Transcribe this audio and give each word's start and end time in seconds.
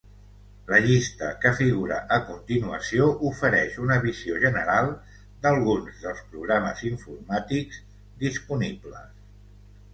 La 0.69 0.77
llista 0.85 1.27
que 1.43 1.51
figura 1.57 1.97
a 2.17 2.17
continuació 2.29 3.05
ofereix 3.33 3.77
una 3.85 3.99
visió 4.07 4.39
general 4.47 4.91
d'alguns 5.45 6.03
dels 6.09 6.25
programes 6.33 6.85
informàtics 6.91 7.81
disponibles. 8.29 9.17